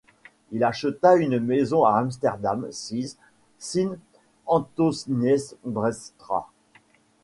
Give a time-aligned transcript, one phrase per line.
[0.51, 3.19] Il acheta une maison à Amsterdam sise
[3.59, 6.51] Sint-Antoniesbreestraat.